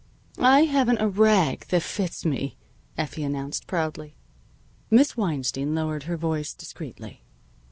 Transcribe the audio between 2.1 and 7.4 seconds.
me," Effie announced proudly. Miss Weinstein lowered her voice discreetly.